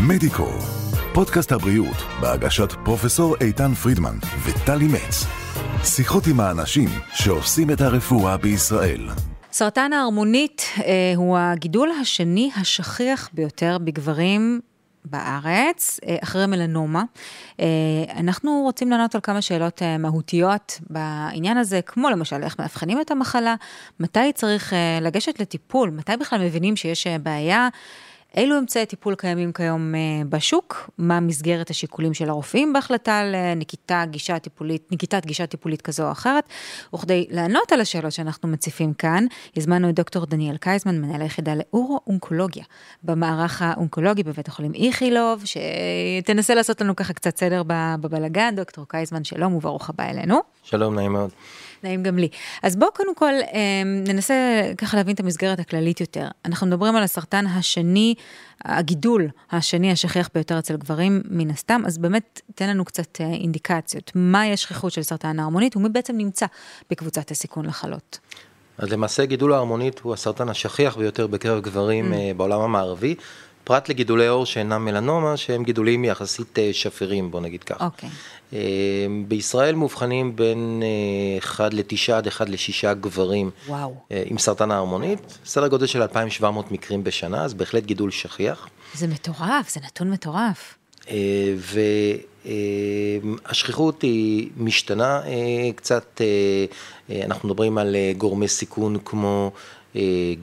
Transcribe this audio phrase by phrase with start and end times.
[0.00, 0.48] מדיקו,
[1.14, 5.26] פודקאסט הבריאות בהגשת פרופסור איתן פרידמן וטלי מצ.
[5.84, 9.08] שיחות עם האנשים שעושים את הרפואה בישראל.
[9.52, 14.60] סרטן הערמונית אה, הוא הגידול השני השכיח ביותר בגברים
[15.10, 17.04] בארץ, אה, אחרי מלנומה.
[17.60, 17.66] אה,
[18.16, 23.10] אנחנו רוצים לענות על כמה שאלות אה, מהותיות בעניין הזה, כמו למשל איך מאבחנים את
[23.10, 23.54] המחלה,
[24.00, 27.68] מתי צריך לגשת לטיפול, מתי בכלל מבינים שיש בעיה.
[28.36, 30.90] אילו אמצעי טיפול קיימים כיום אה, בשוק?
[30.98, 33.34] מה מסגרת השיקולים של הרופאים בהחלטה על
[33.90, 36.44] אה, גישה טיפולית, נקיטת גישה טיפולית כזו או אחרת?
[36.94, 42.64] וכדי לענות על השאלות שאנחנו מציפים כאן, הזמנו את דוקטור דניאל קייזמן, מנהל היחידה לאורו-אונקולוגיה
[43.02, 47.62] במערך האונקולוגי בבית החולים איכילוב, שתנסה לעשות לנו ככה קצת סדר
[48.00, 48.56] בבלגן.
[48.56, 50.40] דוקטור קייזמן, שלום וברוך הבא אלינו.
[50.62, 51.30] שלום, נעים מאוד.
[51.86, 52.28] נעים גם לי.
[52.62, 54.34] אז בואו קודם כל אמ, ננסה
[54.78, 56.28] ככה להבין את המסגרת הכללית יותר.
[56.44, 58.14] אנחנו מדברים על הסרטן השני,
[58.64, 64.12] הגידול השני השכיח ביותר אצל גברים מן הסתם, אז באמת תן לנו קצת אה, אינדיקציות.
[64.14, 66.46] מהי השכיחות של סרטן ההרמונית ומי בעצם נמצא
[66.90, 68.18] בקבוצת הסיכון לחלות.
[68.78, 72.16] אז למעשה גידול ההרמונית הוא הסרטן השכיח ביותר בקרב גברים mm.
[72.16, 73.14] אה, בעולם המערבי.
[73.66, 77.84] פרט לגידולי עור שאינם מלנומה, שהם גידולים יחסית אה, שפירים, בוא נגיד ככה.
[77.84, 78.08] אוקיי.
[78.08, 78.52] Okay.
[79.28, 80.82] בישראל מאובחנים בין
[81.38, 83.94] 1 ל-9 עד 1 ל-6 גברים וואו.
[84.26, 88.68] עם סרטן ההרמונית, סדר גודל של 2,700 מקרים בשנה, אז בהחלט גידול שכיח.
[88.94, 90.74] זה מטורף, זה נתון מטורף.
[92.44, 95.20] והשכיחות היא משתנה
[95.76, 96.20] קצת,
[97.24, 99.60] אנחנו מדברים על גורמי סיכון כמו אה,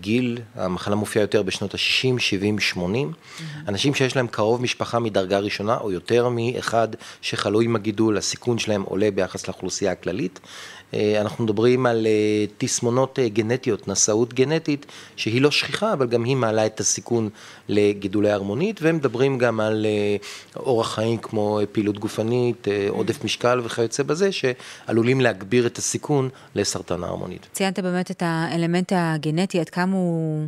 [0.01, 3.11] גיל, המחלה מופיעה יותר בשנות ה-60, 70, 80.
[3.11, 3.41] Mm-hmm.
[3.67, 6.87] אנשים שיש להם קרוב משפחה מדרגה ראשונה, או יותר מאחד
[7.21, 10.39] שחלו עם הגידול, הסיכון שלהם עולה ביחס לאוכלוסייה הכללית.
[10.93, 16.35] אה, אנחנו מדברים על אה, תסמונות גנטיות, נשאות גנטית, שהיא לא שכיחה, אבל גם היא
[16.35, 17.29] מעלה את הסיכון
[17.69, 19.85] לגידולי הרמונית, ומדברים גם על
[20.55, 27.47] אורח חיים כמו פעילות גופנית, עודף משקל וכיוצא בזה, שעלולים להגביר את הסיכון לסרטן ההרמונית.
[27.51, 29.42] ציינת באמת את האלמנט הגנטי.
[29.43, 30.47] גנטי, עד כמה הוא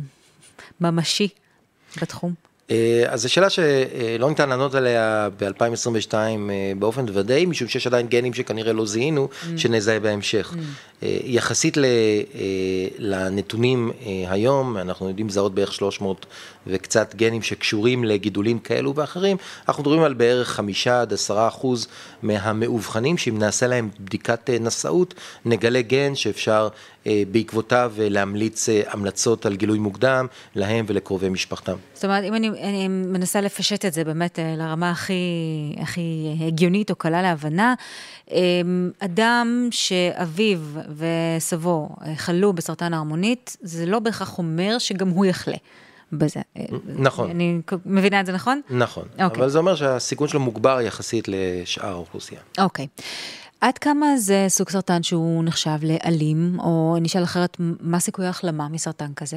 [0.80, 1.28] ממשי
[2.02, 2.45] בתחום?
[2.70, 8.06] אה, אז זו שאלה שלא ניתן לענות עליה ב-2022 אה, באופן ודאי, משום שיש עדיין
[8.06, 9.46] גנים שכנראה לא זיהינו, mm.
[9.56, 10.54] שנזהה בהמשך.
[10.54, 10.56] Mm.
[11.02, 11.76] אה, יחסית
[12.98, 13.90] לנתונים
[14.28, 16.26] היום, אנחנו יודעים לזהות בערך 300
[16.66, 19.36] וקצת גנים שקשורים לגידולים כאלו ואחרים,
[19.68, 21.88] אנחנו מדברים על בערך 5 עד 10 אחוז
[22.22, 26.68] מהמאובחנים, שאם נעשה להם בדיקת נשאות, נגלה גן שאפשר
[27.30, 31.76] בעקבותיו להמליץ המלצות על גילוי מוקדם להם ולקרובי משפחתם.
[31.94, 35.14] זאת אומרת, אם אני, אני מנסה לפשט את זה באמת לרמה הכי,
[35.76, 37.74] הכי הגיונית או קלה להבנה,
[38.98, 40.58] אדם שאביו
[40.96, 45.56] וסבו חלו בסרטן ההרמונית, זה לא בהכרח אומר שגם הוא יחלה.
[46.12, 46.40] בזה.
[46.86, 47.30] נכון.
[47.30, 48.60] אני מבינה את זה נכון?
[48.70, 49.24] נכון, okay.
[49.24, 49.42] אוקיי.
[49.42, 52.40] אבל זה אומר שהסיכון שלו מוגבר יחסית לשאר האוכלוסייה.
[52.58, 52.86] אוקיי.
[52.98, 53.02] Okay.
[53.60, 59.14] עד כמה זה סוג סרטן שהוא נחשב לאלים, או נשאל אחרת, מה סיכוי ההחלמה מסרטן
[59.16, 59.36] כזה?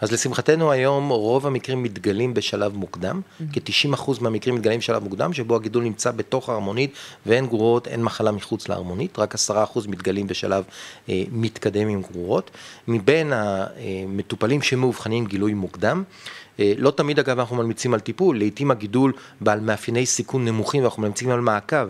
[0.00, 3.60] אז לשמחתנו היום רוב המקרים מתגלים בשלב מוקדם, mm-hmm.
[3.60, 6.92] כ-90% מהמקרים מתגלים בשלב מוקדם, שבו הגידול נמצא בתוך ההרמונית
[7.26, 9.38] ואין גרורות, אין מחלה מחוץ להרמונית, רק 10%
[9.88, 10.64] מתגלים בשלב
[11.08, 12.50] אה, מתקדם עם גרורות.
[12.88, 16.12] מבין המטופלים שמאובחנים גילוי מוקדם, אה,
[16.58, 21.30] לא תמיד אגב אנחנו ממליצים על טיפול, לעיתים הגידול בעל מאפייני סיכון נמוכים ואנחנו ממליצים
[21.30, 21.88] על מעקב,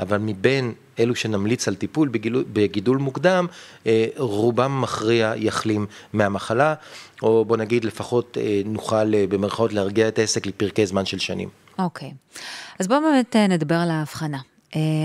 [0.00, 3.46] אבל מבין אלו שנמליץ על טיפול בגידול, בגידול מוקדם,
[3.86, 6.74] אה, רובם מכריע יחלים מהמחלה,
[7.22, 11.48] או בוא נגיד לפחות אה, נוכל במרכאות להרגיע את העסק לפרקי זמן של שנים.
[11.78, 12.38] אוקיי, okay.
[12.80, 14.38] אז בואו באמת נדבר על ההבחנה.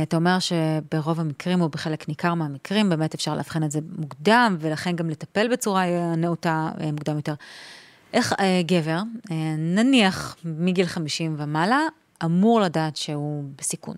[0.03, 4.95] אתה אומר שברוב המקרים, או בחלק ניכר מהמקרים, באמת אפשר לאבחן את זה מוקדם, ולכן
[4.95, 5.83] גם לטפל בצורה
[6.17, 7.33] נאותה מוקדם יותר.
[8.13, 8.97] איך אה, גבר,
[9.31, 11.79] אה, נניח מגיל 50 ומעלה,
[12.25, 13.95] אמור לדעת שהוא בסיכון?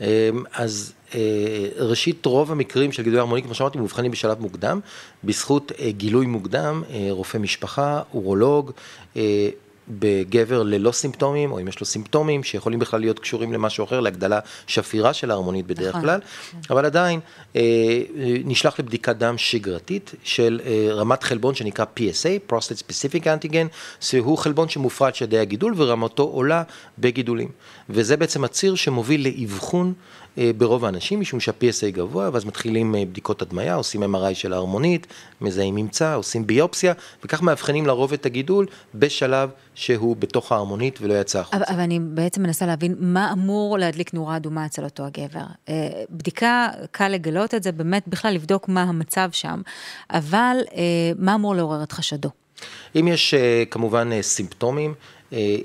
[0.00, 0.06] אמ,
[0.52, 4.80] אז אה, ראשית, רוב המקרים של גידול הרמוני, כמו שאמרתי, מאובחנים בשלב מוקדם,
[5.24, 8.72] בזכות גילוי מוקדם, רופא משפחה, אורולוג,
[9.88, 14.40] בגבר ללא סימפטומים, או אם יש לו סימפטומים שיכולים בכלל להיות קשורים למשהו אחר, להגדלה
[14.66, 16.00] שפירה של ההרמונית בדרך נכון.
[16.00, 16.20] כלל,
[16.70, 17.20] אבל עדיין
[17.56, 17.62] אה,
[18.44, 23.68] נשלח לבדיקת דם שגרתית של אה, רמת חלבון שנקרא PSA, Prostate Specific Antigen,
[24.00, 26.62] שהוא חלבון שמופרש על ידי הגידול ורמתו עולה
[26.98, 27.48] בגידולים.
[27.90, 29.92] וזה בעצם הציר שמוביל לאבחון אה,
[30.36, 35.06] ברוב האנשים, משום שה-PSA גבוה, ואז מתחילים אה, בדיקות הדמיה, עושים MRI של ההרמונית,
[35.40, 36.92] מזהים ממצא, עושים ביופסיה,
[37.24, 41.56] וכך מאבחנים לרוב את הגידול בשלב שהוא בתוך ההרמונית ולא יצא החוצה.
[41.56, 45.44] אבל, אבל אני בעצם מנסה להבין מה אמור להדליק נורה אדומה אצל אותו הגבר.
[45.68, 49.62] אה, בדיקה, קל לגלות את זה, באמת בכלל לבדוק מה המצב שם,
[50.10, 50.56] אבל
[51.18, 52.28] מה אמור לעורר את חשדו?
[52.96, 53.34] אם יש
[53.70, 54.94] כמובן סימפטומים,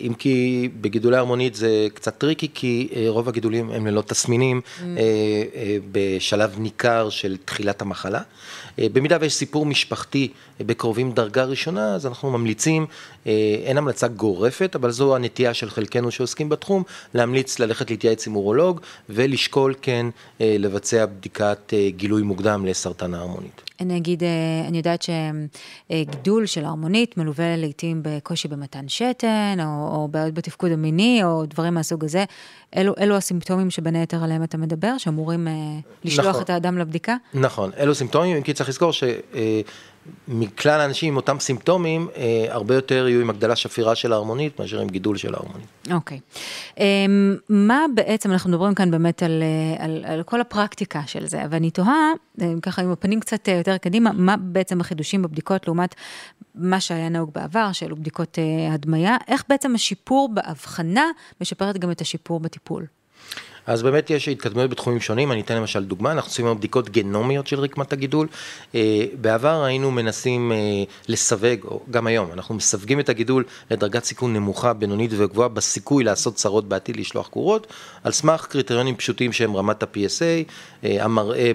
[0.02, 4.81] אם כי בגידולי הערמונית זה קצת טריקי, כי רוב הגידולים הם ללא תסמינים mm.
[5.92, 8.22] בשלב ניכר של תחילת המחלה.
[8.78, 10.28] במידה ויש סיפור משפחתי
[10.60, 12.86] בקרובים דרגה ראשונה, אז אנחנו ממליצים,
[13.66, 18.81] אין המלצה גורפת, אבל זו הנטייה של חלקנו שעוסקים בתחום, להמליץ ללכת להתייעץ עם אורולוג
[19.10, 20.06] ולשקול כן
[20.40, 23.67] לבצע בדיקת גילוי מוקדם לסרטן ההרמונית.
[23.79, 25.06] אני אגיד, אה, אני יודעת
[25.91, 31.74] שגידול של ההרמונית מלווה לעיתים בקושי במתן שתן, או, או בעיות בתפקוד המיני, או דברים
[31.74, 32.25] מהסוג הזה.
[32.77, 35.53] אלו, אלו הסימפטומים שבין היתר עליהם אתה מדבר, שאמורים אה,
[36.03, 37.15] לשלוח נכון, את האדם לבדיקה?
[37.33, 39.03] נכון, אלו סימפטומים, אם כי צריך לזכור ש...
[40.07, 44.59] אה, מכלל האנשים עם אותם סימפטומים, אה, הרבה יותר יהיו עם הגדלה שפירה של ההרמונית
[44.59, 45.68] מאשר עם גידול של ההרמונית.
[45.92, 46.18] אוקיי.
[46.18, 46.80] Okay.
[46.80, 51.27] אמ, um, מה בעצם, אנחנו מדברים כאן באמת על, אה, על, על כל הפרקטיקה של
[51.27, 52.12] זה, ואני תוהה,
[52.42, 55.95] אה, ככה עם הפנים קצת יותר קדימה, מה בעצם החידושים בבדיקות לעומת
[56.56, 61.06] מה שהיה נהוג בעבר, שאלו בדיקות uh, הדמיה, איך בעצם השיפור בהבחנה
[61.42, 62.86] משפרת גם את השיפור בטיפול?
[63.68, 67.48] אז באמת יש התקדמויות בתחומים שונים, אני אתן למשל דוגמה, אנחנו עושים היום בדיקות גנומיות
[67.48, 68.28] של רקמת הגידול.
[68.75, 70.58] אה, בעבר היינו מנסים אה,
[71.08, 76.36] לסווג, או גם היום, אנחנו מסווגים את הגידול לדרגת סיכון נמוכה, בינונית וגבוהה בסיכוי לעשות
[76.36, 77.68] צרות בעתיד לשלוח קורות,
[78.04, 80.52] על סמך קריטריונים פשוטים שהם רמת ה-PSA,
[80.84, 81.52] אה, המראה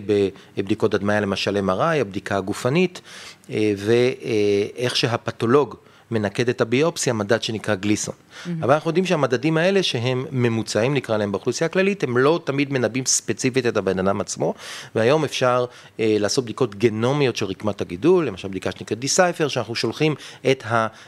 [0.56, 3.00] בבדיקות הדמיה למשל MRI, הבדיקה הגופנית,
[3.49, 5.76] ואיך שהפתולוג
[6.12, 8.14] מנקד את הביופסיה, מדד שנקרא גליסון.
[8.14, 8.49] Mm-hmm.
[8.62, 13.06] אבל אנחנו יודעים שהמדדים האלה שהם ממוצעים נקרא להם באוכלוסייה הכללית, הם לא תמיד מנבאים
[13.06, 14.55] ספציפית את הבן אדם עצמו,
[14.94, 15.67] והיום אפשר
[16.00, 20.14] אה, לעשות בדיקות גנומיות של רקמת הגידול, למשל בדיקה שנקראת דיסייפר, שאנחנו שולחים
[20.50, 20.64] את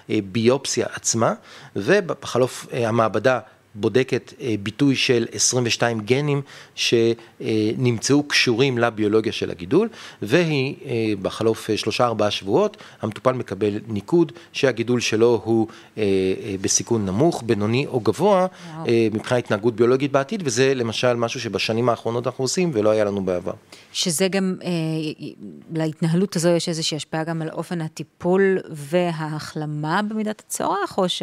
[0.09, 1.35] הביופסיה עצמה,
[1.77, 3.41] ובחלוף אה, המעבדה
[3.75, 6.43] בודקת אה, ביטוי של 22 גנים
[6.75, 9.89] שנמצאו קשורים לביולוגיה של הגידול,
[10.23, 15.67] והיא אה, בחלוף אה, שלושה ארבעה שבועות, המטופל מקבל ניקוד שהגידול שלו הוא
[16.61, 18.47] בסיכון נמוך, בינוני או גבוה,
[19.13, 23.53] מבחינת התנהגות ביולוגית בעתיד, וזה למשל משהו שבשנים האחרונות אנחנו עושים ולא היה לנו בעבר.
[23.93, 24.55] שזה גם,
[25.75, 31.23] להתנהלות הזו יש איזושהי השפעה גם על אופן הטיפול וההחלמה במידת הצורך, או ש...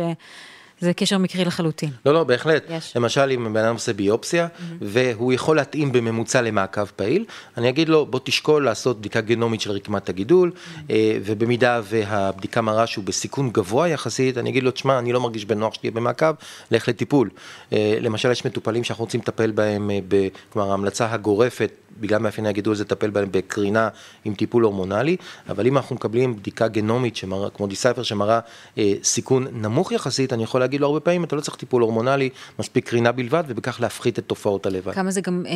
[0.82, 1.90] זה קשר מקרי לחלוטין.
[2.06, 2.64] לא, לא, בהחלט.
[2.70, 2.98] יש.
[2.98, 4.62] למשל, אם בן אדם עושה ביופסיה, mm-hmm.
[4.82, 7.26] והוא יכול להתאים בממוצע למעקב פעיל,
[7.58, 10.92] אני אגיד לו, בוא תשקול לעשות בדיקה גנומית של רקמת הגידול, mm-hmm.
[11.26, 15.74] ובמידה והבדיקה מראה שהוא בסיכון גבוה יחסית, אני אגיד לו, תשמע, אני לא מרגיש בנוח
[15.74, 16.34] שתהיה במעקב,
[16.72, 17.30] לך לטיפול.
[17.74, 22.76] אה, למשל, יש מטופלים שאנחנו רוצים לטפל בהם, אה, כלומר, ההמלצה הגורפת, בגלל מאפייני הגידול,
[22.76, 23.90] זה לטפל בהם בקרינה
[24.26, 25.18] עם טיפול הורמונלי,
[25.50, 28.40] אבל אם אנחנו מקבלים בדיקה גנומית, שמראה, כמו דיסייפר, שמראה
[28.78, 32.30] אה, סיכון נמוך יחסית, אני יכול להגיד לו הרבה פעמים, אתה לא צריך טיפול הורמונלי,
[32.60, 34.96] מספיק קרינה בלבד, ובכך להפחית את תופעות הלוואי.
[34.96, 35.52] כמה זה גם אה,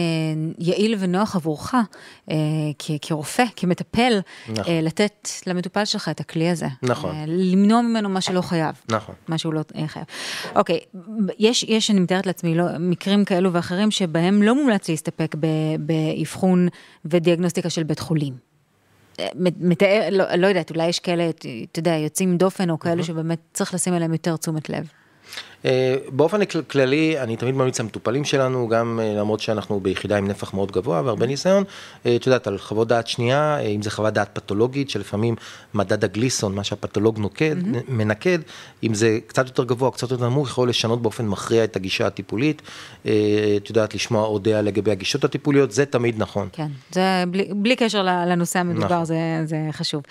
[0.59, 1.73] יעיל ונוח עבורך,
[2.31, 2.35] אה,
[3.01, 4.19] כרופא, כמטפל,
[4.49, 4.73] נכון.
[4.73, 6.67] אה, לתת למטופל שלך את הכלי הזה.
[6.81, 7.15] נכון.
[7.15, 8.75] אה, למנוע ממנו מה שלא חייב.
[8.89, 9.15] נכון.
[9.27, 10.05] מה שהוא לא אה, חייב.
[10.55, 10.79] אוקיי,
[11.39, 15.35] יש, יש, אני מתארת לעצמי, לא, מקרים כאלו ואחרים, שבהם לא מומלץ להסתפק
[15.79, 16.67] באבחון
[17.05, 18.33] ודיאגנוסטיקה של בית חולים.
[19.59, 23.73] מתאר, לא, לא יודעת, אולי יש כאלה, אתה יודע, יוצאים דופן או כאלה שבאמת צריך
[23.73, 24.87] לשים עליהם יותר תשומת לב.
[25.65, 30.53] אה, באופן כללי, אני תמיד ממליץ למטופלים שלנו, גם אה, למרות שאנחנו ביחידה עם נפח
[30.53, 31.63] מאוד גבוה והרבה ניסיון,
[32.05, 35.35] אה, את יודעת, על חוות דעת שנייה, אם זה חוות דעת פתולוגית, שלפעמים
[35.73, 37.77] מדד הגליסון, מה שהפתולוג נוקד, mm-hmm.
[37.87, 38.39] מנקד,
[38.83, 42.61] אם זה קצת יותר גבוה, קצת יותר נמוך, יכול לשנות באופן מכריע את הגישה הטיפולית.
[43.01, 46.49] את יודעת, לשמוע עוד דעה לגבי הגישות הטיפוליות, זה תמיד נכון.
[46.51, 49.05] כן, זה בלי, בלי קשר לנושא המדובר, נכון.
[49.05, 50.03] זה, זה חשוב.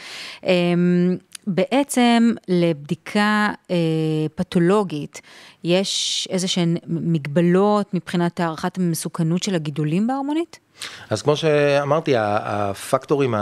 [1.47, 3.77] בעצם לבדיקה אה,
[4.35, 5.21] פתולוגית,
[5.65, 10.59] יש איזה שהן מגבלות מבחינת הערכת המסוכנות של הגידולים בהרמונית?
[11.11, 13.35] אז כמו שאמרתי, הפקטורים,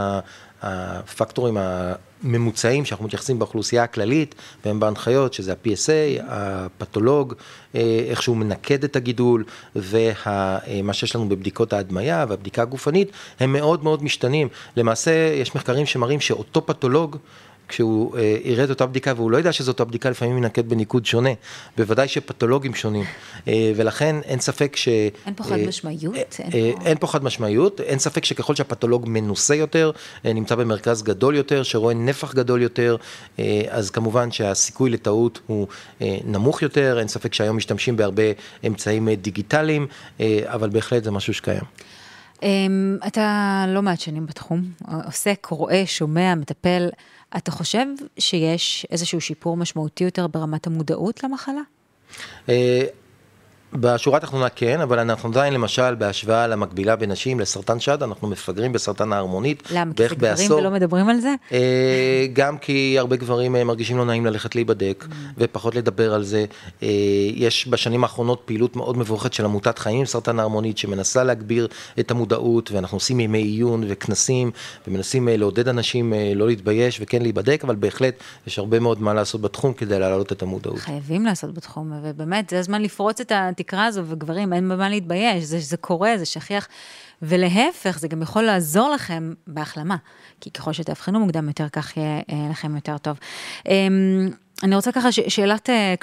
[0.62, 7.34] הפקטורים הממוצעים שאנחנו מתייחסים באוכלוסייה הכללית, והם בהנחיות, שזה ה-PSA, הפתולוג,
[7.74, 9.44] אה, איך שהוא מנקד את הגידול,
[9.76, 14.48] ומה אה, שיש לנו בבדיקות ההדמיה והבדיקה הגופנית, הם מאוד מאוד משתנים.
[14.76, 17.16] למעשה, יש מחקרים שמראים שאותו פתולוג,
[17.68, 21.06] כשהוא אה, יראה את אותה בדיקה והוא לא יודע שזאת אותה בדיקה, לפעמים יינקט בניקוד
[21.06, 21.30] שונה.
[21.76, 23.04] בוודאי שפתולוגים שונים.
[23.48, 24.88] אה, ולכן אין ספק ש...
[25.26, 26.14] אין פה חד אה, משמעיות?
[26.84, 27.80] אין פה חד משמעיות.
[27.80, 29.90] אין ספק שככל שהפתולוג מנוסה יותר,
[30.24, 32.96] נמצא במרכז גדול יותר, שרואה נפח גדול יותר,
[33.68, 35.66] אז כמובן שהסיכוי לטעות הוא
[36.00, 36.98] נמוך יותר.
[36.98, 38.22] אין ספק שהיום משתמשים בהרבה
[38.66, 39.86] אמצעים דיגיטליים,
[40.44, 41.62] אבל בהחלט זה משהו שקיים.
[42.42, 44.62] אמ, אתה לא מעט שנים בתחום,
[45.04, 46.88] עוסק, רואה, שומע, מטפל.
[47.36, 47.86] אתה חושב
[48.18, 51.60] שיש איזשהו שיפור משמעותי יותר ברמת המודעות למחלה?
[53.74, 59.12] בשורה התחתונה כן, אבל אנחנו עדיין למשל בהשוואה למקבילה בנשים לסרטן שד, אנחנו מפגרים בסרטן
[59.12, 59.62] ההרמונית.
[59.70, 59.94] למה?
[59.94, 60.58] כי זה גברים בעשור.
[60.58, 61.34] ולא מדברים על זה?
[61.52, 65.14] אה, גם כי הרבה גברים אה, מרגישים לא נעים ללכת להיבדק, mm.
[65.38, 66.44] ופחות לדבר על זה.
[66.82, 66.88] אה,
[67.34, 71.68] יש בשנים האחרונות פעילות מאוד מבורכת של עמותת חיים עם סרטן ההרמונית, שמנסה להגביר
[72.00, 74.50] את המודעות, ואנחנו עושים ימי עיון וכנסים,
[74.88, 78.14] ומנסים לעודד אנשים לא להתבייש וכן להיבדק, אבל בהחלט
[78.46, 80.78] יש הרבה מאוד מה לעשות בתחום כדי להעלות את המודעות.
[80.78, 83.32] חייבים לעשות בתחום, ובאמת, זה הזמן לפרוץ את
[83.62, 86.68] התקרה הזו, וגברים, אין במה להתבייש, זה, זה קורה, זה שכיח.
[87.22, 89.96] ולהפך, זה גם יכול לעזור לכם בהחלמה,
[90.40, 93.18] כי ככל שתאבחנו מוקדם יותר, כך יהיה אה, לכם יותר טוב.
[93.68, 94.28] אמ,
[94.62, 95.94] אני רוצה ככה ש- שאלת אה,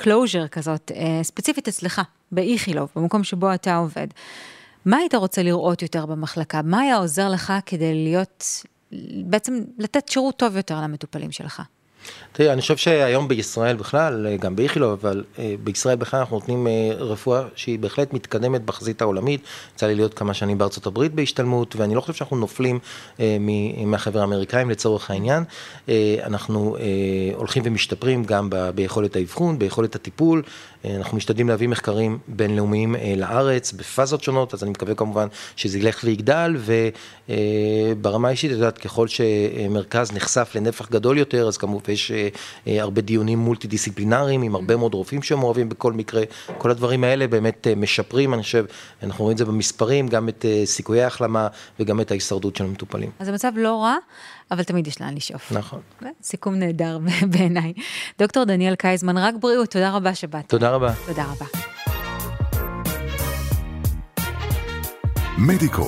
[0.51, 2.01] כזאת, אה, ספציפית אצלך,
[2.31, 4.07] באיכילוב, במקום שבו אתה עובד.
[4.85, 6.61] מה היית רוצה לראות יותר במחלקה?
[6.63, 8.65] מה היה עוזר לך כדי להיות,
[9.25, 11.61] בעצם לתת שירות טוב יותר למטופלים שלך?
[12.31, 16.91] תראי, אני חושב שהיום בישראל בכלל, גם באיכילוב, אבל אה, בישראל בכלל אנחנו נותנים אה,
[16.97, 19.41] רפואה שהיא בהחלט מתקדמת בחזית העולמית.
[19.75, 22.79] יצא לי להיות כמה שנים בארצות הברית בהשתלמות, ואני לא חושב שאנחנו נופלים
[23.19, 23.37] אה,
[23.85, 25.43] מהחבר האמריקאים לצורך העניין.
[26.23, 26.75] אנחנו
[27.35, 30.43] הולכים ומשתפרים גם ביכולת האבחון, ביכולת הטיפול.
[30.85, 36.57] אנחנו משתדלים להביא מחקרים בינלאומיים לארץ בפאזות שונות, אז אני מקווה כמובן שזה ילך ויגדל,
[37.29, 43.01] וברמה האישית, את יודעת, ככל שמרכז נחשף לנפח גדול יותר, אז כמובן יש אה, הרבה
[43.01, 46.23] דיונים מולטי דיסציפלינריים עם הרבה מאוד רופאים שמעורבים בכל מקרה,
[46.57, 48.65] כל הדברים האלה באמת אה, משפרים, אני חושב,
[49.03, 51.47] אנחנו רואים את זה במספרים, גם את אה, סיכויי ההחלמה
[51.79, 53.11] וגם את ההישרדות של המטופלים.
[53.19, 53.95] אז המצב לא רע.
[54.51, 55.51] אבל תמיד יש לאן לשאוף.
[55.51, 55.79] נכון.
[56.23, 56.99] סיכום נהדר
[57.31, 57.73] בעיניי.
[58.19, 60.45] דוקטור דניאל קייזמן, רק בריאות, תודה רבה שבאת.
[60.47, 60.93] תודה רבה.
[61.05, 61.45] תודה רבה.
[65.37, 65.87] מדיקו,